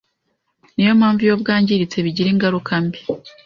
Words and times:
niyo 0.75 0.93
mpamvu 0.99 1.21
iyo 1.25 1.35
bwangiritse 1.41 1.97
bigira 2.05 2.27
ingaruka 2.33 2.73
mbi 2.85 2.99